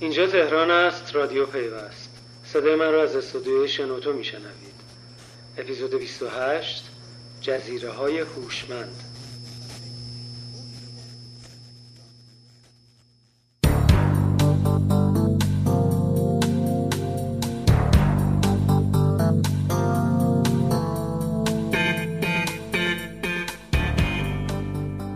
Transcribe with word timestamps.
اینجا 0.00 0.26
تهران 0.26 0.70
است 0.70 1.14
رادیو 1.14 1.46
پیوست. 1.46 2.10
صدای 2.44 2.74
من 2.74 2.92
را 2.92 3.02
از 3.02 3.16
استودیوی 3.16 3.68
شنوتو 3.68 4.12
میشنوید. 4.12 4.76
اپیزود 5.58 5.94
28 5.94 6.90
جزیره 7.40 7.90
های 7.90 8.18
هوشمند. 8.18 9.02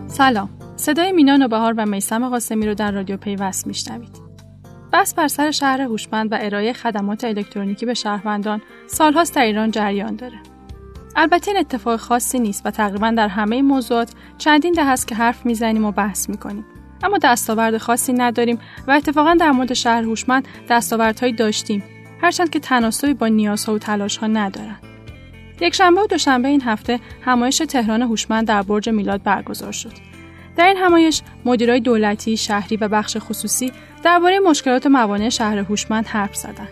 سلام. 0.07 0.49
صدای 0.75 1.11
مینان 1.11 1.41
و 1.41 1.47
بهار 1.47 1.73
و 1.77 1.85
میسم 1.85 2.29
قاسمی 2.29 2.67
رو 2.67 2.73
در 2.73 2.91
رادیو 2.91 3.17
پیوست 3.17 3.67
میشنوید. 3.67 4.20
بس 4.93 5.13
بر 5.13 5.27
سر 5.27 5.51
شهر 5.51 5.81
هوشمند 5.81 6.31
و 6.31 6.37
ارائه 6.39 6.73
خدمات 6.73 7.23
الکترونیکی 7.23 7.85
به 7.85 7.93
شهروندان 7.93 8.61
سالهاست 8.87 9.35
در 9.35 9.41
ایران 9.41 9.71
جریان 9.71 10.15
داره. 10.15 10.39
البته 11.15 11.51
این 11.51 11.59
اتفاق 11.59 11.99
خاصی 11.99 12.39
نیست 12.39 12.65
و 12.65 12.71
تقریبا 12.71 13.11
در 13.11 13.27
همه 13.27 13.61
موضوعات 13.61 14.11
چندین 14.37 14.73
ده 14.73 14.85
هست 14.85 15.07
که 15.07 15.15
حرف 15.15 15.45
می‌زنیم 15.45 15.85
و 15.85 15.91
بحث 15.91 16.29
می‌کنیم. 16.29 16.65
اما 17.03 17.17
دستاورد 17.17 17.77
خاصی 17.77 18.13
نداریم 18.13 18.59
و 18.87 18.91
اتفاقا 18.91 19.33
در 19.33 19.51
مورد 19.51 19.73
شهر 19.73 20.03
هوشمند 20.03 20.47
دستاوردهایی 20.69 21.33
داشتیم 21.33 21.83
هرچند 22.21 22.49
که 22.49 22.59
تناسبی 22.59 23.13
با 23.13 23.27
نیازها 23.27 23.73
و 23.73 23.79
تلاشها 23.79 24.27
ندارند 24.27 24.79
یک 25.61 25.75
شنبه 25.75 26.01
و 26.01 26.07
دوشنبه 26.07 26.47
این 26.47 26.61
هفته 26.61 26.99
همایش 27.25 27.57
تهران 27.57 28.01
هوشمند 28.01 28.47
در 28.47 28.61
برج 28.61 28.89
میلاد 28.89 29.23
برگزار 29.23 29.71
شد. 29.71 30.10
در 30.61 30.67
این 30.67 30.77
همایش 30.77 31.21
مدیرای 31.45 31.79
دولتی، 31.79 32.37
شهری 32.37 32.77
و 32.77 32.87
بخش 32.87 33.17
خصوصی 33.19 33.71
درباره 34.03 34.39
مشکلات 34.39 34.87
موانع 34.87 35.29
شهر 35.29 35.57
هوشمند 35.57 36.05
حرف 36.05 36.35
زدند. 36.35 36.67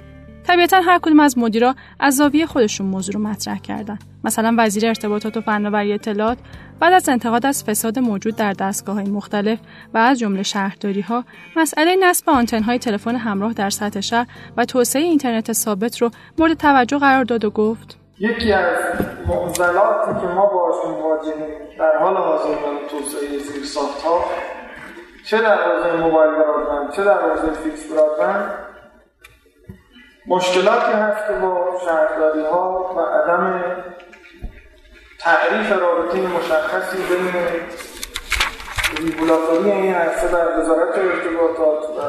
طبیعتا 0.47 0.81
هر 0.81 0.99
کدوم 0.99 1.19
از 1.19 1.37
مدیرا 1.37 1.75
از 1.99 2.15
زاویه 2.15 2.45
خودشون 2.45 2.87
موضوع 2.87 3.13
رو 3.13 3.21
مطرح 3.21 3.57
کردن. 3.57 3.99
مثلا 4.23 4.55
وزیر 4.57 4.87
ارتباطات 4.87 5.37
و 5.37 5.41
فناوری 5.41 5.93
اطلاعات 5.93 6.37
بعد 6.79 6.93
از 6.93 7.09
انتقاد 7.09 7.45
از 7.45 7.63
فساد 7.63 7.99
موجود 7.99 8.35
در 8.35 8.53
دستگاه 8.53 8.95
های 8.95 9.09
مختلف 9.09 9.59
و 9.93 9.97
از 9.97 10.19
جمله 10.19 10.43
شهرداری 10.43 11.01
ها 11.01 11.25
مسئله 11.55 11.95
نصب 11.95 12.29
آنتن 12.29 12.63
های 12.63 12.79
تلفن 12.79 13.15
همراه 13.15 13.53
در 13.53 13.69
سطح 13.69 14.01
شهر 14.01 14.27
و 14.57 14.65
توسعه 14.65 15.01
اینترنت 15.01 15.53
ثابت 15.53 16.01
رو 16.01 16.11
مورد 16.37 16.57
توجه 16.57 16.97
قرار 16.97 17.23
داد 17.23 17.45
و 17.45 17.49
گفت 17.49 17.97
یکی 18.19 18.51
از 18.51 18.77
معضلاتی 19.29 20.21
که 20.21 20.27
ما 20.27 20.45
باشون 20.45 20.91
مواجهیم 20.91 21.57
در 21.79 21.97
حال 21.97 22.17
حاضر 22.17 22.49
در 22.49 22.87
توسعه 22.89 23.37
زیرساخت 23.37 24.01
ها 24.01 24.25
چه 25.25 25.41
در 25.41 25.57
حوزه 25.61 25.95
موبایل 25.95 26.31
برادبند 26.31 26.91
چه 26.91 27.03
در 27.03 27.21
حوزه 27.21 27.53
فیکس 27.53 27.93
برادبند 27.93 28.53
مشکلاتی 30.27 30.91
هست 30.91 31.27
که 31.27 31.33
با 31.33 31.79
شهرداری 31.85 32.45
ها 32.45 32.93
و 32.95 32.99
عدم 32.99 33.75
تعریف 35.19 35.71
رابطه 35.71 36.17
مشخصی 36.27 36.97
بین 36.97 37.33
ریگولاتوری 38.97 39.71
این 39.71 39.93
عرصه 39.93 40.27
در 40.27 40.59
وزارت 40.59 40.97
ارتباطات 40.97 41.83
و 41.83 42.01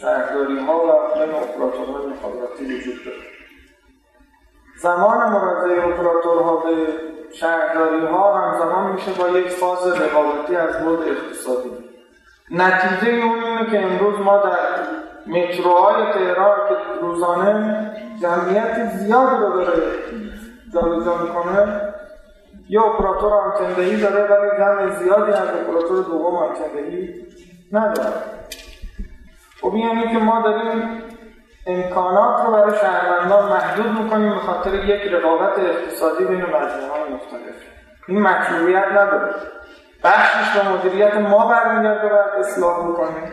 شهرداری 0.00 0.58
ها 0.58 0.78
و 0.78 1.18
بین 1.18 1.34
اپراتورهای 1.34 2.06
مخابراتی 2.06 2.64
وجود 2.64 3.04
داره. 3.04 3.16
زمان 4.78 5.30
مراجعه 5.30 5.88
اپراتورها 5.88 6.56
به 6.56 6.86
شهرداری 7.32 8.06
ها 8.06 8.38
همزمان 8.38 8.92
میشه 8.92 9.12
با 9.12 9.28
یک 9.28 9.48
فاز 9.48 9.86
رقابتی 9.86 10.56
از 10.56 10.84
بود 10.84 10.98
اقتصادی. 11.08 11.70
نتیجه 12.50 13.12
اون 13.12 13.44
اینه 13.44 13.70
که 13.70 13.82
امروز 13.82 14.20
ما 14.20 14.36
در 14.36 14.58
متروهای 15.26 16.12
تهران 16.12 16.58
که 16.68 17.00
روزانه 17.00 17.90
جمعیت 18.22 18.90
زیادی 18.90 19.36
رو 19.36 19.52
داره 19.52 19.82
جابجا 20.74 21.16
می‌کنه 21.16 21.82
یه 22.68 22.80
اپراتور 22.84 23.32
آنتندهی 23.32 24.00
داره 24.00 24.24
ولی 24.24 24.58
جمع 24.58 24.98
زیادی 24.98 25.32
از 25.32 25.48
اپراتور 25.48 26.04
دوم 26.04 26.36
آنتندهی 26.36 27.14
نداره. 27.72 28.12
خب 29.60 29.74
یعنی 29.74 30.08
که 30.12 30.18
ما 30.18 30.42
داریم 30.42 31.02
امکانات 31.68 32.46
رو 32.46 32.52
برای 32.52 32.78
شهروندان 32.80 33.52
محدود 33.52 33.86
می‌کنیم 33.86 34.30
به 34.30 34.38
خاطر 34.38 34.74
یک 34.74 35.12
رقابت 35.12 35.58
اقتصادی 35.58 36.24
بین 36.24 36.42
مجموعه 36.42 37.10
مختلف. 37.14 37.56
این 38.08 38.22
مطلوبیت 38.22 38.84
نداره. 38.92 39.34
بخشش 40.04 40.58
به 40.58 40.68
مدیریت 40.68 41.14
ما 41.14 41.48
برمیگرده 41.48 42.08
باید 42.08 42.26
اصلاح 42.38 42.88
بکنیم 42.88 43.32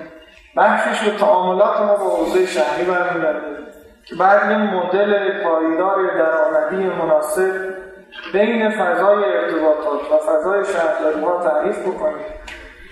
بخشش 0.57 1.09
به 1.09 1.17
تعاملات 1.17 1.81
ما 1.81 1.95
با 1.95 2.15
حوزه 2.15 2.45
شهری 2.45 2.85
برمیگرده. 2.85 3.55
که 4.05 4.15
بعد 4.15 4.51
یه 4.51 4.57
مدل 4.57 5.43
پایدار 5.43 6.17
درآمدی 6.17 6.75
مناسب 6.75 7.51
بین 8.33 8.69
فضای 8.69 9.23
ارتباطات 9.23 10.11
و 10.11 10.17
فضای 10.17 10.65
شهرداری 10.65 11.25
ها 11.25 11.43
تعریف 11.43 11.87
بکنیم 11.87 12.25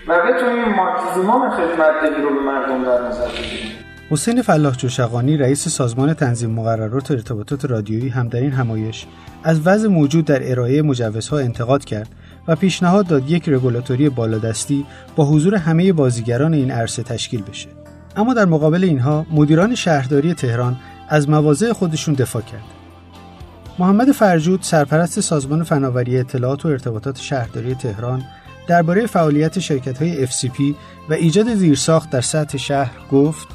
و 0.08 0.20
بتونیم 0.20 0.64
ماکسیموم 0.64 1.50
خدمت 1.50 2.18
رو 2.22 2.30
به 2.30 2.40
مردم 2.40 2.84
در 2.84 3.00
نظر 3.00 3.28
بگیریم. 3.28 3.83
حسین 4.10 4.42
فلاح 4.42 4.76
جوشقانی 4.76 5.36
رئیس 5.36 5.68
سازمان 5.68 6.14
تنظیم 6.14 6.50
مقررات 6.50 7.10
ارتباطات 7.10 7.64
رادیویی 7.64 8.08
هم 8.08 8.28
در 8.28 8.40
این 8.40 8.52
همایش 8.52 9.06
از 9.44 9.60
وضع 9.66 9.88
موجود 9.88 10.24
در 10.24 10.50
ارائه 10.50 10.82
مجوزها 10.82 11.38
انتقاد 11.38 11.84
کرد 11.84 12.08
و 12.48 12.56
پیشنهاد 12.56 13.06
داد 13.06 13.30
یک 13.30 13.48
رگولاتوری 13.48 14.08
بالادستی 14.08 14.86
با 15.16 15.24
حضور 15.24 15.54
همه 15.54 15.92
بازیگران 15.92 16.54
این 16.54 16.70
عرصه 16.70 17.02
تشکیل 17.02 17.42
بشه. 17.42 17.68
اما 18.16 18.34
در 18.34 18.44
مقابل 18.44 18.84
اینها 18.84 19.26
مدیران 19.32 19.74
شهرداری 19.74 20.34
تهران 20.34 20.76
از 21.08 21.28
مواضع 21.28 21.72
خودشون 21.72 22.14
دفاع 22.14 22.42
کرد. 22.42 22.64
محمد 23.78 24.12
فرجود 24.12 24.62
سرپرست 24.62 25.20
سازمان 25.20 25.62
فناوری 25.62 26.18
اطلاعات 26.18 26.66
و 26.66 26.68
ارتباطات 26.68 27.20
شهرداری 27.20 27.74
تهران 27.74 28.24
درباره 28.66 29.06
فعالیت 29.06 29.58
شرکت 29.58 30.02
های 30.02 30.26
FCP 30.26 30.60
و 31.10 31.12
ایجاد 31.12 31.54
زیرساخت 31.54 32.10
در 32.10 32.20
سطح 32.20 32.58
شهر 32.58 32.92
گفت 33.12 33.53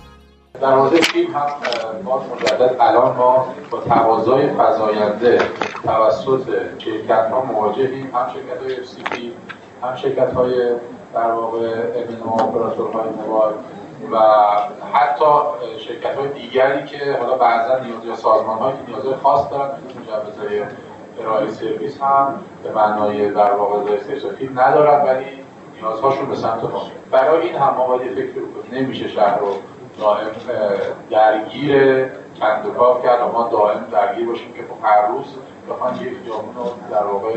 در 0.61 0.75
مورد 0.75 0.95
فیلم 0.95 1.33
هم 1.33 1.47
ما 2.03 2.23
مجدد 2.35 2.75
الان 2.79 3.15
ما 3.15 3.47
با 3.71 3.79
تقاضای 3.79 4.49
فزاینده 4.57 5.41
توسط 5.83 6.41
شرکت 6.77 7.29
ها 7.31 7.41
مواجهیم. 7.41 8.11
هم 8.15 8.27
شرکت 8.33 8.63
های 8.63 8.75
FCP 8.75 9.17
هم 9.83 9.95
شرکت 9.95 10.33
های 10.33 10.73
در 11.13 11.31
واقع 11.31 11.57
ام 11.57 12.33
اپراتورهای 12.33 13.09
موبایل 13.09 13.55
و 14.11 14.17
حتی 14.93 15.25
شرکت 15.79 16.15
های 16.15 16.27
دیگری 16.27 16.85
که 16.85 17.17
حالا 17.19 17.37
بعضا 17.37 17.79
نیاز 17.79 18.05
یا 18.05 18.15
سازمان 18.15 18.57
هایی 18.57 18.75
که 18.87 19.15
خاص 19.23 19.51
دارن 19.51 19.69
مجوزهای 19.69 20.63
ارائه 21.21 21.51
سرویس 21.51 22.01
هم 22.01 22.39
به 22.63 22.71
معنای 22.71 23.31
در 23.31 23.51
واقع 23.51 23.97
فیلم 24.37 24.59
ندارن 24.59 25.03
ولی 25.03 25.25
نیازهاشون 25.81 26.29
به 26.29 26.35
سمت 26.35 26.63
ما. 26.63 26.81
برای 27.11 27.47
این 27.47 27.55
هم 27.55 27.75
باید 27.87 28.15
فکر 28.15 28.31
نمیشه 28.71 29.07
شهر 29.07 29.39
رو 29.39 29.47
دائم 29.99 30.27
درگیر 31.09 32.05
کند 32.39 32.65
و 32.65 33.01
کرد 33.03 33.21
و 33.21 33.31
ما 33.31 33.49
دائم 33.51 33.87
درگیر 33.91 34.27
باشیم 34.27 34.53
که 34.53 34.61
خب 34.61 34.85
هر 34.85 35.07
روز 35.07 35.25
بخوان 35.69 35.95
یک 35.95 36.27
جامون 36.27 36.55
رو 36.55 36.65
در 36.91 37.03
واقع 37.03 37.33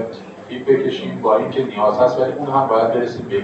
بکشیم 0.59 1.21
با 1.23 1.37
اینکه 1.37 1.65
نیاز 1.65 1.99
هست 1.99 2.21
ولی 2.21 2.33
اون 2.33 2.69
باید 2.69 2.95
برسیم 2.95 3.29
به 3.29 3.43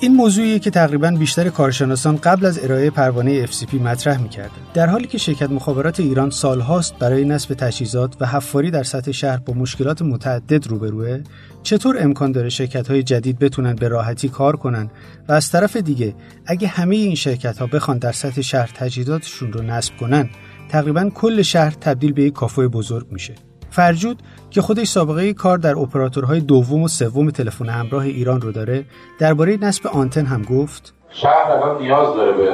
این 0.00 0.16
موضوعیه 0.16 0.58
که 0.58 0.70
تقریبا 0.70 1.10
بیشتر 1.10 1.48
کارشناسان 1.48 2.16
قبل 2.16 2.46
از 2.46 2.64
ارائه 2.64 2.90
پروانه 2.90 3.46
FCP 3.46 3.74
مطرح 3.74 4.22
می‌کردن 4.22 4.50
در 4.74 4.86
حالی 4.86 5.06
که 5.06 5.18
شرکت 5.18 5.50
مخابرات 5.50 6.00
ایران 6.00 6.30
سالهاست 6.30 6.98
برای 6.98 7.24
نصب 7.24 7.54
تجهیزات 7.54 8.16
و 8.20 8.26
حفاری 8.26 8.70
در 8.70 8.82
سطح 8.82 9.12
شهر 9.12 9.36
با 9.36 9.54
مشکلات 9.54 10.02
متعدد 10.02 10.66
روبروه 10.66 11.20
چطور 11.62 11.96
امکان 12.02 12.32
داره 12.32 12.48
شرکت 12.48 12.90
های 12.90 13.02
جدید 13.02 13.38
بتونن 13.38 13.74
به 13.74 13.88
راحتی 13.88 14.28
کار 14.28 14.56
کنن؟ 14.56 14.90
و 15.28 15.32
از 15.32 15.50
طرف 15.50 15.76
دیگه 15.76 16.14
اگه 16.46 16.68
همه 16.68 16.96
این 16.96 17.14
شرکت 17.14 17.58
ها 17.58 17.66
بخوان 17.66 17.98
در 17.98 18.12
سطح 18.12 18.40
شهر 18.40 18.70
تجهیزاتشون 18.74 19.52
رو 19.52 19.62
نصب 19.62 19.96
کنن 19.96 20.30
تقریبا 20.68 21.10
کل 21.14 21.42
شهر 21.42 21.70
تبدیل 21.70 22.12
به 22.12 22.22
یک 22.22 22.32
کافه 22.32 22.68
بزرگ 22.68 23.06
میشه. 23.12 23.47
فرجود 23.70 24.22
که 24.50 24.62
خودش 24.62 24.88
سابقه 24.88 25.32
کار 25.32 25.58
در 25.58 25.78
اپراتورهای 25.78 26.40
دوم 26.40 26.82
و 26.82 26.88
سوم 26.88 27.30
تلفن 27.30 27.68
همراه 27.68 28.02
ایران 28.02 28.40
رو 28.40 28.52
داره 28.52 28.84
درباره 29.18 29.56
نصب 29.60 29.86
آنتن 29.86 30.26
هم 30.26 30.42
گفت. 30.42 30.94
شهر 31.10 31.50
الان 31.50 31.82
نیاز 31.82 32.16
داره 32.16 32.32
به 32.32 32.52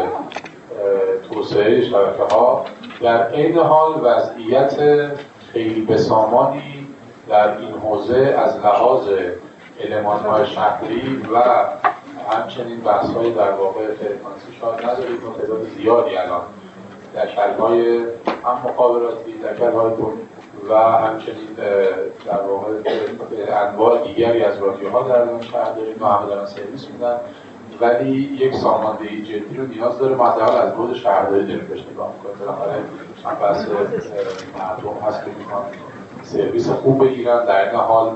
توسعه 1.30 1.88
شبکه 1.88 2.34
ها 2.34 2.64
در 3.02 3.28
عین 3.28 3.58
حال 3.58 4.00
وضعیت 4.04 4.80
خیلی 5.52 5.80
بسامانی 5.80 6.86
در 7.28 7.58
این 7.58 7.72
حوزه 7.72 8.34
از 8.38 8.56
لحاظ 8.56 9.08
علمان 9.80 10.20
های 10.20 10.46
شهری 10.46 11.22
و 11.34 11.38
همچنین 12.30 12.80
بحث 12.80 13.06
های 13.10 13.30
در 13.30 13.52
واقع 13.52 13.86
فرکانسی 13.86 14.46
شاید 14.60 14.84
ندارید 14.84 15.20
تعداد 15.20 15.68
زیادی 15.76 16.16
الان 16.16 16.42
در 17.14 17.26
کلهای 17.26 17.98
هم 18.44 18.70
مخابراتی 18.70 19.32
در 19.42 19.56
کلهای 19.56 19.90
و 20.70 20.74
همچنین 20.74 21.48
در 22.26 22.40
واقع 22.48 22.72
انواع 23.48 24.02
دیگری 24.02 24.44
از 24.44 24.58
رادیوها 24.58 25.02
در 25.02 25.40
شهر 25.40 25.72
داریم 25.72 25.96
و 26.00 26.06
همه 26.06 26.26
دارن 26.26 26.46
سرویس 26.46 26.88
میدن. 26.88 27.16
ولی 27.80 28.10
یک 28.40 28.54
ساماندهی 28.54 29.22
جدی 29.22 29.56
رو 29.56 29.66
نیاز 29.66 29.98
داره. 29.98 30.14
ما 30.14 30.32
از 30.32 30.74
بود 30.74 30.94
شهرداری 30.94 31.46
داریم 31.46 31.66
بهش 31.66 31.84
نگاه 31.92 32.12
می‌کنیم. 32.12 32.84
چند 33.22 33.38
بحث 33.38 33.66
مردم 34.58 35.06
هست 35.06 35.24
که 35.24 35.30
می‌خوان 35.38 35.62
سرویس 36.22 36.70
خوب 36.70 37.04
بگیرن. 37.04 37.46
در 37.46 37.70
این 37.70 37.80
حال 37.80 38.10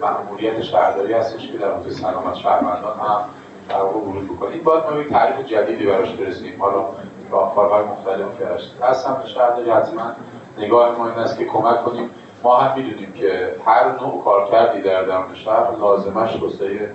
مأموریت 0.00 0.62
شهرداری 0.62 1.12
هستش 1.12 1.48
که 1.52 1.58
در 1.58 1.70
حوزه 1.70 1.90
سلامت 1.90 2.34
شهروندان 2.34 2.98
هم 2.98 3.20
در 3.68 3.76
واقع 3.76 3.98
ورود 3.98 4.24
بکنید 4.24 4.64
باید 4.64 4.84
ما 4.90 5.00
یک 5.00 5.08
تعریف 5.08 5.46
جدیدی 5.46 5.86
براش 5.86 6.12
برسیم 6.12 6.62
حالا 6.62 6.84
راهکارهای 7.30 7.84
مختلفی 7.84 8.44
براش 8.44 8.62
از 8.82 9.02
سمت 9.02 9.26
شهرداری. 9.26 9.70
حتما 9.70 10.02
نگاه 10.58 10.98
ما 10.98 11.08
این 11.08 11.18
است 11.18 11.38
که 11.38 11.44
کمک 11.44 11.84
کنیم. 11.84 12.10
ما 12.42 12.56
هم 12.56 12.78
می‌دونیم 12.78 13.12
که 13.12 13.54
هر 13.66 13.84
نوع 14.00 14.24
کارکردی 14.24 14.82
در 14.82 15.02
درون 15.02 15.34
شهر 15.34 15.76
لازمش 15.80 16.32
توسعه 16.32 16.90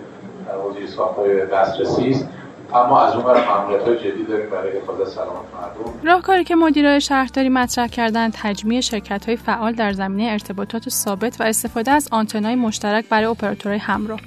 حوزه 0.63 0.87
ساختای 0.87 1.45
دسترسی 1.45 2.09
است. 2.09 2.29
اما 2.73 3.01
از 3.01 3.15
اون 3.15 3.23
برای 3.23 3.41
های 3.85 3.97
جدی 3.97 4.23
داریم 4.23 4.49
برای 4.49 4.77
حفاظت 4.77 5.07
سلامت 5.07 5.29
مردم. 5.29 5.93
راهکاری 6.03 6.43
که 6.43 6.55
مدیرای 6.55 7.01
شهرداری 7.01 7.49
مطرح 7.49 7.87
کردن 7.87 8.29
تجمیع 8.33 8.81
شرکت 8.81 9.25
های 9.25 9.35
فعال 9.35 9.73
در 9.73 9.93
زمینه 9.93 10.31
ارتباطات 10.31 10.89
ثابت 10.89 11.41
و 11.41 11.43
استفاده 11.43 11.91
از 11.91 12.09
آنتنای 12.11 12.55
مشترک 12.55 13.05
برای 13.09 13.25
اپراتورهای 13.25 13.79
همراه. 13.79 14.19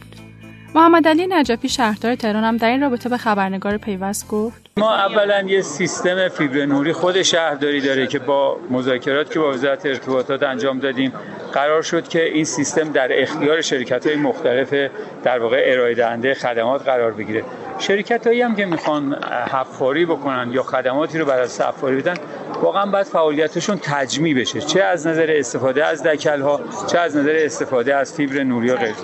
محمد 0.75 1.09
علی 1.09 1.27
نجفی 1.27 1.69
شهردار 1.69 2.15
تهران 2.15 2.45
هم 2.45 2.57
در 2.57 2.69
این 2.69 2.81
رابطه 2.81 3.09
به 3.09 3.17
خبرنگار 3.17 3.77
پیوست 3.77 4.29
گفت. 4.29 4.63
ما 4.77 4.95
اولا 4.95 5.41
یه 5.41 5.63
سیستم 5.63 6.29
فیبر 6.29 6.67
نوری 6.67 6.93
خود 6.93 7.23
شهرداری 7.23 7.81
داره 7.81 8.07
که 8.07 8.19
با 8.19 8.57
مذاکرات 8.71 9.31
که 9.31 9.39
با 9.39 9.51
وزارت 9.51 9.87
ارتباطات 9.87 10.43
انجام 10.43 10.79
دادیم 10.79 11.13
قرار 11.53 11.83
شد 11.83 12.09
که 12.09 12.25
این 12.25 12.45
سیستم 12.45 12.93
در 12.93 13.23
اختیار 13.23 13.61
شرکت 13.61 14.07
های 14.07 14.17
مختلف 14.17 14.91
در 15.25 15.39
واقع 15.39 15.63
ارائه 15.67 15.95
دهنده 15.95 16.35
خدمات 16.35 16.83
قرار 16.83 17.13
بگیره. 17.13 17.45
شرکت 17.79 18.27
هایی 18.27 18.43
هم 18.43 18.57
که 18.57 18.67
می‌خوان 18.67 19.15
حفاری 19.53 20.07
بکنن 20.07 20.53
یا 20.53 20.63
خدماتی 20.63 21.19
رو 21.19 21.25
برای 21.25 21.49
حفاری 21.49 21.97
بدن 21.97 22.15
واقعا 22.63 22.87
باید 22.87 23.07
فعالیتشون 23.07 23.79
تجمیع 23.83 24.35
بشه 24.35 24.61
چه 24.61 24.83
از 24.83 25.07
نظر 25.07 25.31
استفاده 25.31 25.85
از 25.85 26.03
دکل 26.03 26.41
ها 26.41 26.61
چه 26.87 26.99
از 26.99 27.17
نظر 27.17 27.37
استفاده 27.37 27.95
از 27.95 28.15
فیبر 28.15 28.43
نوری 28.43 28.67
یا 28.67 28.77
غیر 28.77 28.95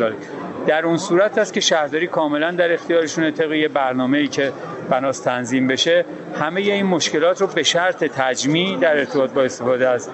در 0.66 0.86
اون 0.86 0.96
صورت 0.96 1.38
است 1.38 1.52
که 1.52 1.60
شهرداری 1.60 2.06
کاملا 2.06 2.50
در 2.50 2.72
اختیارشون 2.72 3.30
طبق 3.30 3.68
برنامه 3.68 4.18
ای 4.18 4.28
که 4.28 4.52
بناس 4.90 5.20
تنظیم 5.20 5.66
بشه 5.66 6.04
همه 6.40 6.60
این 6.60 6.86
مشکلات 6.86 7.40
رو 7.40 7.46
به 7.46 7.62
شرط 7.62 8.04
تجمیع 8.04 8.78
در 8.78 8.96
ارتباط 8.98 9.30
با 9.30 9.42
استفاده 9.42 9.88
از 9.88 10.08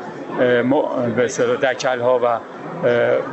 به 1.17 1.27
دکل 1.63 2.01
ها 2.01 2.21
و 2.25 2.39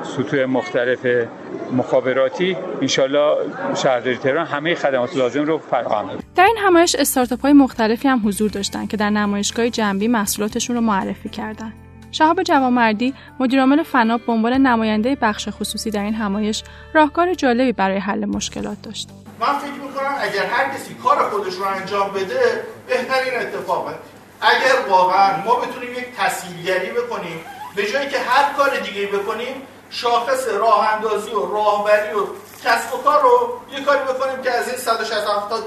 سطوح 0.03 0.45
مختلف 0.45 1.27
مخابراتی 1.71 2.57
انشالله 2.81 3.35
شهرداری 3.75 4.17
تهران 4.17 4.45
همه 4.45 4.75
خدمات 4.75 5.17
لازم 5.17 5.43
رو 5.43 5.57
فراهم 5.57 6.09
در 6.35 6.45
این 6.45 6.57
همایش 6.59 6.95
استارتاپ 6.95 7.41
های 7.41 7.53
مختلفی 7.53 8.07
هم 8.07 8.21
حضور 8.27 8.49
داشتن 8.49 8.87
که 8.87 8.97
در 8.97 9.09
نمایشگاه 9.09 9.69
جنبی 9.69 10.07
محصولاتشون 10.07 10.75
رو 10.75 10.81
معرفی 10.81 11.29
کردن. 11.29 11.73
شهاب 12.11 12.43
جوامردی 12.43 13.13
مدیرعامل 13.39 13.83
فناب 13.83 14.25
به 14.25 14.31
عنوان 14.31 14.53
نماینده 14.53 15.17
بخش 15.21 15.49
خصوصی 15.51 15.91
در 15.91 16.03
این 16.03 16.13
همایش 16.13 16.63
راهکار 16.93 17.33
جالبی 17.33 17.71
برای 17.71 17.97
حل 17.97 18.25
مشکلات 18.25 18.81
داشت. 18.81 19.09
من 19.39 19.59
فکر 19.59 19.71
می‌کنم 19.71 20.15
اگر 20.19 20.45
هر 20.45 20.73
کسی 20.73 20.93
کار 20.93 21.29
خودش 21.29 21.53
رو 21.53 21.63
انجام 21.63 22.11
بده 22.11 22.63
بهترین 22.87 23.39
اتفاقه. 23.41 23.93
اگر 24.41 24.89
واقعا 24.89 25.43
ما 25.45 25.55
بتونیم 25.55 25.93
یک 25.93 26.05
تسهیلگری 26.17 26.91
بکنیم 26.91 27.39
به 27.75 27.85
جایی 27.85 28.09
که 28.09 28.19
هر 28.19 28.53
کار 28.53 28.79
دیگه 28.79 29.07
بکنیم 29.07 29.55
شاخص 29.89 30.47
راه 30.47 30.93
اندازی 30.93 31.31
و 31.31 31.53
راهبری 31.53 32.13
و 32.13 32.25
کسب 32.65 32.93
و 32.93 32.97
کار 32.97 33.21
رو 33.21 33.59
یه 33.77 33.83
کاری 33.85 33.99
بکنیم 33.99 34.43
که 34.43 34.51
از 34.51 34.67
این 34.67 34.77
160 34.77 35.25
تا 35.25 35.57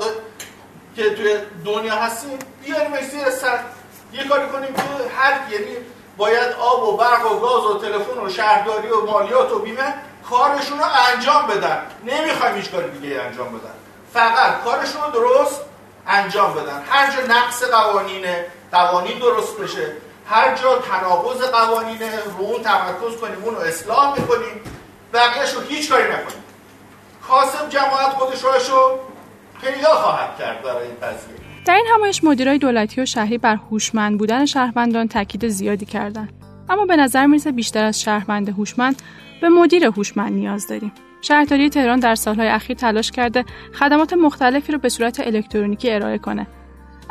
که 0.96 1.14
توی 1.14 1.36
دنیا 1.64 1.94
هستیم 1.94 2.38
بیاریم 2.64 3.00
زیر 3.10 3.30
سر. 3.30 3.58
یه 4.12 4.24
کاری 4.28 4.46
کنیم 4.48 4.74
که 4.74 4.82
هر 5.16 5.52
یعنی 5.52 5.76
باید 6.16 6.52
آب 6.52 6.88
و 6.88 6.96
برق 6.96 7.32
و 7.32 7.40
گاز 7.40 7.64
و 7.64 7.78
تلفن 7.78 8.26
و 8.26 8.28
شهرداری 8.28 8.88
و 8.88 9.04
مالیات 9.06 9.52
و 9.52 9.58
بیمه 9.58 9.94
کارشون 10.30 10.78
رو 10.78 10.84
انجام 11.14 11.46
بدن. 11.46 11.86
نمی‌خوایم 12.04 12.56
هیچ 12.56 12.70
کاری 12.70 12.90
دیگه 12.90 13.20
انجام 13.20 13.48
بدن. 13.58 13.74
فقط 14.12 14.64
کارشون 14.64 15.02
رو 15.02 15.10
درست 15.10 15.60
انجام 16.06 16.54
بدن. 16.54 16.82
هر 16.88 17.16
جا 17.16 17.34
نقص 17.34 17.62
قوانینه 17.62 18.46
قوانین 18.72 19.18
درست 19.18 19.56
بشه. 19.56 19.96
هر 20.30 20.54
جا 20.54 20.78
تناقض 20.78 21.42
قوانین 21.42 21.98
رو 22.38 22.44
اون 22.44 22.62
تمرکز 22.62 23.20
کنیم 23.20 23.44
اون 23.44 23.54
رو 23.54 23.60
اصلاح 23.60 24.20
می‌کنیم. 24.20 24.60
بقیهش 25.12 25.50
رو 25.50 25.60
هیچ 25.60 25.90
کاری 25.90 26.04
نکنیم. 26.04 26.44
کاسب 27.28 27.68
جماعت 27.68 28.10
خودش 28.10 28.68
رو 28.70 28.98
پیدا 29.60 29.94
خواهد 29.94 30.38
کرد 30.38 30.62
برای 30.62 30.86
این 30.86 30.96
قضیه 31.02 31.43
در 31.66 31.74
این 31.74 31.86
همایش 31.94 32.24
مدیرای 32.24 32.58
دولتی 32.58 33.00
و 33.00 33.06
شهری 33.06 33.38
بر 33.38 33.56
هوشمند 33.56 34.18
بودن 34.18 34.46
شهروندان 34.46 35.08
تاکید 35.08 35.48
زیادی 35.48 35.86
کردند 35.86 36.32
اما 36.68 36.86
به 36.86 36.96
نظر 36.96 37.26
می‌رسه 37.26 37.52
بیشتر 37.52 37.84
از 37.84 38.00
شهروند 38.00 38.48
هوشمند 38.48 39.02
به 39.40 39.48
مدیر 39.48 39.84
هوشمند 39.84 40.32
نیاز 40.32 40.66
داریم. 40.66 40.92
شهرداری 41.20 41.70
تهران 41.70 42.00
در 42.00 42.14
سالهای 42.14 42.48
اخیر 42.48 42.76
تلاش 42.76 43.10
کرده 43.10 43.44
خدمات 43.72 44.12
مختلفی 44.12 44.72
رو 44.72 44.78
به 44.78 44.88
صورت 44.88 45.20
الکترونیکی 45.20 45.90
ارائه 45.90 46.18
کنه. 46.18 46.46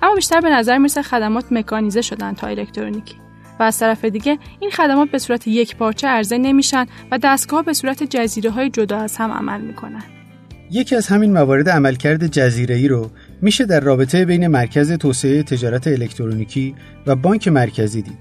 اما 0.04 0.16
بیشتر 0.16 0.42
به 0.42 0.50
نظر 0.50 0.78
می‌رسه 0.78 1.02
خدمات 1.02 1.46
مکانیزه 1.52 2.02
شدن 2.02 2.34
تا 2.34 2.48
الکترونیکی. 2.48 3.16
و 3.60 3.64
از 3.64 3.80
طرف 3.80 4.06
دیگه 4.06 4.38
این 4.60 4.72
خدمات 4.72 5.10
به 5.10 5.20
صورت 5.20 5.48
یک 5.48 5.76
پارچه 5.76 6.08
عرضه 6.08 6.38
نمیشن 6.38 6.86
و 7.12 7.18
دستگاه 7.18 7.64
به 7.64 7.74
صورت 7.74 8.04
جزیره 8.04 8.50
های 8.50 8.70
جدا 8.70 8.98
از 8.98 9.18
هم 9.18 9.32
عمل 9.32 9.62
می‌کنن. 9.62 10.04
یکی 10.72 10.96
از 10.96 11.08
همین 11.08 11.34
موارد 11.34 11.70
عملکرد 11.70 12.28
جزیره 12.28 12.76
ای 12.76 12.88
رو 12.88 13.12
میشه 13.44 13.66
در 13.66 13.80
رابطه 13.80 14.26
بین 14.26 14.48
مرکز 14.48 14.92
توسعه 14.92 15.44
تجارت 15.44 15.88
الکترونیکی 15.88 16.76
و 17.08 17.16
بانک 17.16 17.48
مرکزی 17.48 18.02
دید. 18.02 18.18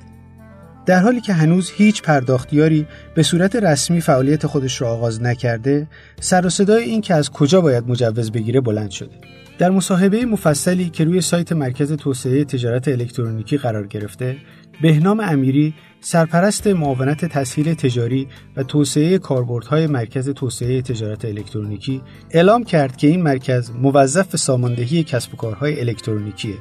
در 0.86 1.00
حالی 1.00 1.20
که 1.20 1.32
هنوز 1.32 1.70
هیچ 1.76 2.02
پرداختیاری 2.02 2.86
به 3.14 3.22
صورت 3.22 3.56
رسمی 3.56 4.00
فعالیت 4.00 4.46
خودش 4.46 4.80
را 4.80 4.90
آغاز 4.90 5.22
نکرده، 5.22 5.86
سر 6.20 6.46
و 6.46 6.50
صدای 6.50 6.84
این 6.84 7.00
که 7.00 7.14
از 7.14 7.30
کجا 7.30 7.60
باید 7.60 7.88
مجوز 7.88 8.32
بگیره 8.32 8.60
بلند 8.60 8.90
شده. 8.90 9.10
در 9.58 9.70
مصاحبه 9.70 10.24
مفصلی 10.24 10.90
که 10.90 11.04
روی 11.04 11.20
سایت 11.20 11.52
مرکز 11.52 11.92
توسعه 11.92 12.44
تجارت 12.44 12.88
الکترونیکی 12.88 13.56
قرار 13.56 13.86
گرفته، 13.86 14.36
بهنام 14.82 15.20
امیری 15.20 15.74
سرپرست 16.04 16.66
معاونت 16.66 17.24
تسهیل 17.24 17.74
تجاری 17.74 18.28
و 18.56 18.62
توسعه 18.62 19.18
کاربردهای 19.18 19.86
مرکز 19.86 20.28
توسعه 20.28 20.82
تجارت 20.82 21.24
الکترونیکی 21.24 22.02
اعلام 22.30 22.64
کرد 22.64 22.96
که 22.96 23.06
این 23.06 23.22
مرکز 23.22 23.70
موظف 23.70 24.36
ساماندهی 24.36 25.04
کسب 25.04 25.34
و 25.34 25.36
کارهای 25.36 25.80
الکترونیکیه 25.80 26.54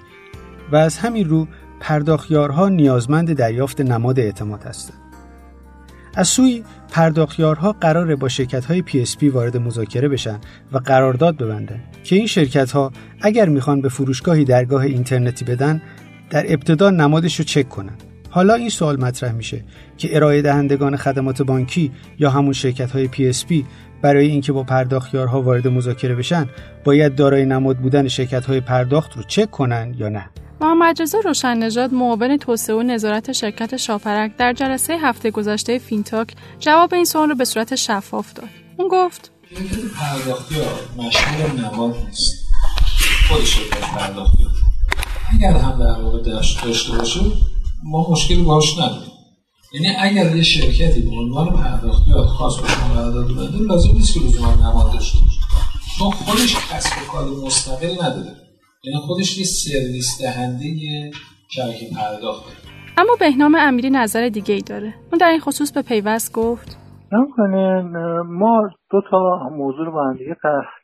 و 0.71 0.75
از 0.75 0.97
همین 0.97 1.29
رو 1.29 1.47
پرداخیارها 1.79 2.69
نیازمند 2.69 3.33
دریافت 3.33 3.81
نماد 3.81 4.19
اعتماد 4.19 4.63
هستند. 4.63 4.97
از 6.15 6.27
سوی 6.27 6.63
پرداخیارها 6.91 7.71
قراره 7.71 8.15
با 8.15 8.27
شرکت 8.29 8.65
های 8.65 8.83
PSP 8.87 9.23
وارد 9.23 9.57
مذاکره 9.57 10.07
بشن 10.07 10.39
و 10.71 10.77
قرارداد 10.77 11.37
ببندن 11.37 11.79
که 12.03 12.15
این 12.15 12.27
شرکت 12.27 12.71
ها 12.71 12.91
اگر 13.21 13.49
می‌خوان 13.49 13.81
به 13.81 13.89
فروشگاهی 13.89 14.45
درگاه 14.45 14.81
اینترنتی 14.81 15.45
بدن 15.45 15.81
در 16.29 16.53
ابتدا 16.53 16.89
نمادش 16.89 17.39
رو 17.39 17.45
چک 17.45 17.69
کنن 17.69 17.93
حالا 18.31 18.53
این 18.53 18.69
سوال 18.69 18.99
مطرح 18.99 19.31
میشه 19.31 19.63
که 19.97 20.15
ارائه 20.15 20.41
دهندگان 20.41 20.97
خدمات 20.97 21.41
بانکی 21.41 21.91
یا 22.19 22.29
همون 22.29 22.53
شرکت 22.53 22.91
های 22.91 23.09
PSP 23.13 23.53
برای 24.01 24.27
اینکه 24.27 24.51
با 24.51 24.63
پرداختیارها 24.63 25.41
وارد 25.41 25.67
مذاکره 25.67 26.15
بشن 26.15 26.49
باید 26.83 27.15
دارای 27.15 27.45
نماد 27.45 27.77
بودن 27.77 28.07
شرکت 28.07 28.45
های 28.45 28.61
پرداخت 28.61 29.17
رو 29.17 29.23
چک 29.23 29.51
کنن 29.51 29.95
یا 29.97 30.09
نه؟ 30.09 30.29
محمد 30.61 31.01
رضا 31.01 31.19
روشن 31.19 31.57
نژاد 31.57 31.93
معاون 31.93 32.37
توسعه 32.37 32.75
و 32.75 32.81
نظارت 32.81 33.31
شرکت 33.31 33.77
شاپرک 33.77 34.37
در 34.37 34.53
جلسه 34.53 34.97
هفته 34.97 35.31
گذشته 35.31 35.77
فینتاک 35.77 36.35
جواب 36.59 36.93
این 36.93 37.05
سوال 37.05 37.29
رو 37.29 37.35
به 37.35 37.45
صورت 37.45 37.75
شفاف 37.75 38.33
داد. 38.33 38.49
اون 38.77 38.87
گفت 38.87 39.31
پرداختیار 39.99 40.79
مشمول 40.97 41.65
نماد 41.65 41.95
نیست. 42.05 42.45
خود 43.29 43.43
شرکت 43.43 43.81
پرداختیار 43.81 44.51
اگر 45.33 45.53
هم 45.53 45.79
در 45.79 46.01
واقع 46.01 46.21
داشته 46.23 46.97
باشه 46.97 47.19
ما 47.83 48.09
مشکلی 48.09 48.43
باش 48.43 48.77
نداریم. 48.77 49.11
یعنی 49.73 49.87
اگر 49.99 50.35
یه 50.35 50.43
شرکتی 50.43 51.01
به 51.01 51.11
عنوان 51.11 51.49
پرداختیار 51.49 52.25
خاص 52.25 52.59
به 52.59 52.67
شما 52.67 52.93
قرارداد 52.93 53.31
بده 53.31 53.63
لازم 53.63 53.91
نیست 53.91 54.13
که 54.13 54.19
لزوما 54.19 54.53
نماد 54.53 54.93
داشته 54.93 55.19
باشه. 55.19 55.39
چون 55.99 56.11
خودش 56.11 56.55
کسب 56.55 56.91
و 57.01 57.11
کار 57.11 57.25
مستقل 57.45 57.93
نداره. 57.93 58.35
یعنی 58.83 58.99
خودش 58.99 59.37
یه 59.37 59.45
سرویس 59.45 60.21
دهنده 60.21 60.65
شبکه 61.49 61.85
پرداخت 61.95 62.43
اما 62.97 63.15
بهنام 63.19 63.55
امیری 63.55 63.89
نظر 63.89 64.29
دیگه 64.29 64.53
ای 64.53 64.61
داره. 64.61 64.93
اون 65.11 65.17
در 65.19 65.27
این 65.27 65.39
خصوص 65.39 65.71
به 65.71 65.81
پیوست 65.81 66.33
گفت. 66.33 66.77
نکنه 67.11 67.81
ما 68.29 68.61
دو 68.91 69.01
تا 69.01 69.49
موضوع 69.51 69.85
رو 69.85 69.91
با 69.91 70.03
هم 70.03 70.13
دیگه 70.13 70.35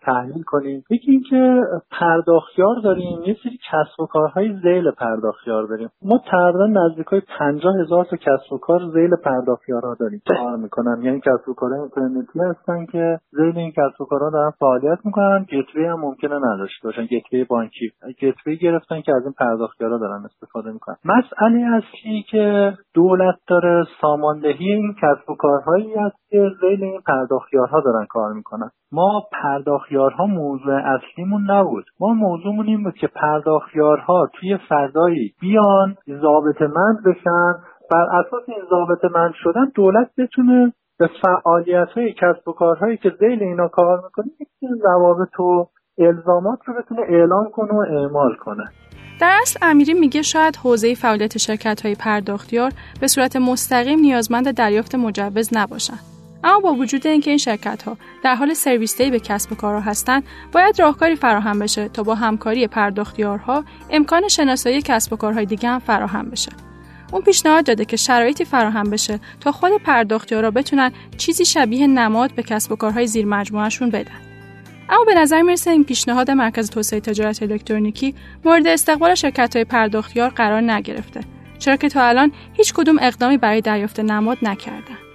تحلیل 0.01 0.43
کنیم. 0.43 0.83
یکی 0.89 1.11
اینکه 1.11 1.61
پرداختیار 1.91 2.75
داریم 2.83 3.23
یه 3.25 3.37
سری 3.43 3.59
کسب 3.71 4.01
و 4.01 4.05
کارهای 4.05 4.53
زیل 4.63 4.91
پرداختیار 4.91 5.67
داریم. 5.67 5.89
ما 6.01 6.19
تقریبا 6.31 6.67
نزدیک 6.67 7.07
های 7.07 7.21
پنجاه 7.39 7.73
هزار 7.81 8.05
تا 8.05 8.17
کسب 8.17 8.53
و 8.53 8.57
کار 8.57 8.79
زیل 8.93 9.15
پرداختیارها 9.15 9.95
داریم. 9.99 10.21
کار 10.27 10.55
می‌کنن. 10.55 11.01
یعنی 11.01 11.19
کسب 11.19 11.49
و 11.49 11.53
کار 11.53 11.73
اینترنتی 11.73 12.39
هستن 12.39 12.85
که 12.85 13.19
زیل 13.31 13.57
این 13.57 13.71
کسب 13.71 14.01
و 14.01 14.05
کارها 14.05 14.29
دارن 14.29 14.51
فعالیت 14.59 14.99
می‌کنن. 15.05 15.45
گتوی 15.51 15.85
هم 15.85 15.99
ممکنه 15.99 16.35
نداشته 16.35 16.87
باشن. 16.87 17.05
گتوی 17.05 17.43
بانکی. 17.43 17.91
گتوی 18.21 18.57
گرفتن 18.57 19.01
که 19.01 19.15
از 19.15 19.23
این 19.23 19.33
پرداختیارها 19.39 19.97
دارن 19.97 20.25
استفاده 20.25 20.71
می‌کنن. 20.71 20.95
مسئله 21.05 21.65
اصلی 21.77 22.23
که 22.31 22.73
دولت 22.93 23.35
داره 23.47 23.83
ساماندهی 24.01 24.73
این 24.73 24.93
کسب 24.93 25.29
و 25.29 25.35
کارهایی 25.35 25.95
است 25.95 26.17
که 26.29 26.49
زیل 26.61 26.83
این 26.83 27.01
پرداختیارها 27.07 27.81
دارن 27.81 27.96
کار 28.05 28.33
می‌کنن. 28.33 28.69
ما 28.91 29.23
پرداختیارها 29.31 30.25
موضوع 30.25 30.73
اصلیمون 30.73 31.51
نبود. 31.51 31.85
ما 31.99 32.13
موضوعمون 32.13 32.67
این 32.67 32.83
بود 32.83 32.95
که 32.95 33.07
پرداختیارها 33.07 34.29
توی 34.33 34.57
فضایی 34.69 35.33
بیان 35.41 35.95
ضابط 36.21 36.61
مند 36.61 37.03
بشن. 37.05 37.53
بر 37.91 38.05
اساس 38.19 38.43
این 38.47 38.61
ضابط 38.69 39.05
مند 39.15 39.33
شدن 39.43 39.71
دولت 39.75 40.09
بتونه 40.17 40.73
به 40.99 41.09
فعالیت 41.21 41.87
های 41.95 42.13
کسب 42.13 42.47
و 42.47 42.51
کارهایی 42.51 42.97
که 42.97 43.11
زیل 43.19 43.43
اینا 43.43 43.67
کار 43.67 44.01
می‌کنه 44.03 44.25
یک 44.39 44.47
ضوابط 44.83 45.39
و 45.39 45.69
الزامات 45.97 46.59
رو 46.65 46.73
بتونه 46.73 47.01
اعلام 47.01 47.49
کنه 47.49 47.73
و 47.73 47.85
اعمال 47.97 48.35
کنه. 48.35 48.63
در 49.21 49.37
اصل 49.41 49.59
امیری 49.61 49.93
میگه 49.93 50.21
شاید 50.21 50.55
حوزه 50.55 50.95
فعالیت 50.95 51.37
شرکت 51.37 51.81
های 51.85 51.95
پرداختیار 51.95 52.71
به 53.01 53.07
صورت 53.07 53.35
مستقیم 53.35 53.99
نیازمند 53.99 54.57
دریافت 54.57 54.95
مجوز 54.95 55.57
نباشند 55.57 56.16
اما 56.47 56.59
با 56.59 56.73
وجود 56.73 57.07
اینکه 57.07 57.29
این 57.29 57.37
شرکت 57.37 57.83
ها 57.83 57.97
در 58.23 58.35
حال 58.35 58.53
سرویس 58.53 59.01
به 59.01 59.19
کسب 59.19 59.51
و 59.51 59.55
کارها 59.55 59.79
هستند 59.81 60.23
باید 60.51 60.79
راهکاری 60.79 61.15
فراهم 61.15 61.59
بشه 61.59 61.89
تا 61.89 62.03
با 62.03 62.15
همکاری 62.15 62.67
پرداختیارها 62.67 63.63
امکان 63.89 64.27
شناسایی 64.27 64.81
کسب 64.81 65.13
و 65.13 65.15
کارهای 65.15 65.45
دیگه 65.45 65.69
هم 65.69 65.79
فراهم 65.79 66.29
بشه. 66.29 66.51
اون 67.11 67.21
پیشنهاد 67.21 67.65
داده 67.65 67.85
که 67.85 67.97
شرایطی 67.97 68.45
فراهم 68.45 68.89
بشه 68.89 69.19
تا 69.39 69.51
خود 69.51 69.71
پرداختیارا 69.83 70.51
بتونن 70.51 70.91
چیزی 71.17 71.45
شبیه 71.45 71.87
نماد 71.87 72.31
به 72.35 72.43
کسب 72.43 72.71
و 72.71 72.75
کارهای 72.75 73.07
زیر 73.07 73.25
مجموعهشون 73.25 73.89
بدن. 73.89 74.21
اما 74.89 75.03
به 75.03 75.13
نظر 75.13 75.41
می‌رسه 75.41 75.71
این 75.71 75.83
پیشنهاد 75.83 76.31
مرکز 76.31 76.69
توسعه 76.69 76.99
تجارت 76.99 77.43
الکترونیکی 77.43 78.15
مورد 78.45 78.67
استقبال 78.67 79.15
شرکت 79.15 79.55
های 79.55 79.65
پرداختیار 79.65 80.29
قرار 80.29 80.61
نگرفته 80.61 81.21
چرا 81.59 81.75
که 81.75 81.89
تا 81.89 82.03
الان 82.03 82.31
هیچ 82.53 82.73
کدوم 82.73 82.97
اقدامی 83.01 83.37
برای 83.37 83.61
دریافت 83.61 83.99
نماد 83.99 84.37
نکردن. 84.41 85.06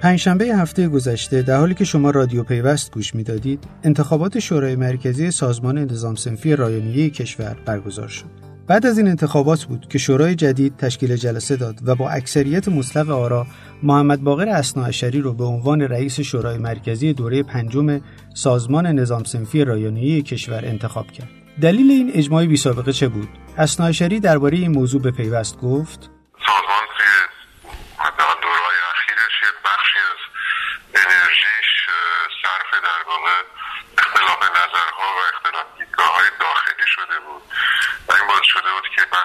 پنجشنبه 0.00 0.44
هفته 0.44 0.88
گذشته 0.88 1.42
در 1.42 1.56
حالی 1.56 1.74
که 1.74 1.84
شما 1.84 2.10
رادیو 2.10 2.42
پیوست 2.42 2.92
گوش 2.92 3.14
می‌دادید 3.14 3.64
انتخابات 3.84 4.38
شورای 4.38 4.76
مرکزی 4.76 5.30
سازمان 5.30 5.78
نظام 5.78 6.14
سنفی 6.14 6.56
رایانیه 6.56 7.10
کشور 7.10 7.56
برگزار 7.66 8.08
شد 8.08 8.50
بعد 8.66 8.86
از 8.86 8.98
این 8.98 9.08
انتخابات 9.08 9.64
بود 9.64 9.88
که 9.88 9.98
شورای 9.98 10.34
جدید 10.34 10.76
تشکیل 10.76 11.16
جلسه 11.16 11.56
داد 11.56 11.80
و 11.84 11.94
با 11.94 12.10
اکثریت 12.10 12.68
مطلق 12.68 13.10
آرا 13.10 13.46
محمد 13.82 14.20
باقر 14.20 14.48
اسناعشری 14.48 15.20
رو 15.20 15.32
به 15.32 15.44
عنوان 15.44 15.80
رئیس 15.80 16.20
شورای 16.20 16.58
مرکزی 16.58 17.12
دوره 17.12 17.42
پنجم 17.42 18.00
سازمان 18.34 18.86
نظام 18.86 19.24
سنفی 19.24 19.64
رایانیه 19.64 20.22
کشور 20.22 20.64
انتخاب 20.64 21.06
کرد. 21.06 21.28
دلیل 21.60 21.90
این 21.90 22.10
اجماع 22.14 22.46
بی 22.46 22.56
سابقه 22.56 22.92
چه 22.92 23.08
بود؟ 23.08 23.28
اسناعشری 23.58 24.20
درباره 24.20 24.58
این 24.58 24.70
موضوع 24.70 25.02
به 25.02 25.10
پیوست 25.10 25.58
گفت 25.58 26.10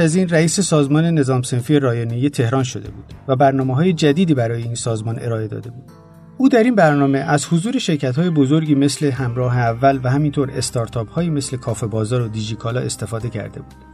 از 0.00 0.16
این 0.16 0.28
رئیس 0.28 0.60
سازمان 0.60 1.04
نظام 1.04 1.42
سنفی 1.42 1.78
رایانه‌ای 1.78 2.30
تهران 2.30 2.64
شده 2.64 2.90
بود 2.90 3.04
و 3.28 3.36
برنامه 3.36 3.74
های 3.74 3.92
جدیدی 3.92 4.34
برای 4.34 4.62
این 4.62 4.74
سازمان 4.74 5.18
ارائه 5.18 5.48
داده 5.48 5.70
بود. 5.70 5.90
او 6.38 6.48
در 6.48 6.62
این 6.62 6.74
برنامه 6.74 7.18
از 7.18 7.46
حضور 7.46 7.78
شرکت 7.78 8.16
های 8.16 8.30
بزرگی 8.30 8.74
مثل 8.74 9.10
همراه 9.10 9.58
اول 9.58 10.00
و 10.02 10.10
همینطور 10.10 10.50
استارتاپ 10.50 11.10
هایی 11.10 11.30
مثل 11.30 11.56
کافه 11.56 11.86
بازار 11.86 12.22
و 12.22 12.28
دیجیکالا 12.28 12.80
استفاده 12.80 13.30
کرده 13.30 13.60
بود. 13.60 13.93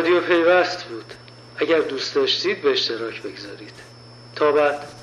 رادیو 0.00 0.20
پیوست 0.20 0.84
بود. 0.84 1.04
اگر 1.56 1.80
دوست 1.80 2.14
داشتید 2.14 2.62
به 2.62 2.70
اشتراک 2.70 3.22
بگذارید. 3.22 3.72
تا 4.36 4.52
بعد. 4.52 4.99